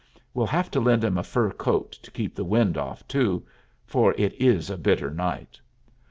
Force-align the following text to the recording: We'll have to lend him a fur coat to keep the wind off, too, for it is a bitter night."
We'll 0.33 0.47
have 0.47 0.71
to 0.71 0.79
lend 0.79 1.03
him 1.03 1.19
a 1.19 1.23
fur 1.23 1.51
coat 1.51 1.91
to 2.01 2.09
keep 2.09 2.33
the 2.33 2.43
wind 2.43 2.75
off, 2.75 3.07
too, 3.07 3.45
for 3.85 4.15
it 4.17 4.33
is 4.41 4.71
a 4.71 4.75
bitter 4.75 5.11
night." 5.11 5.61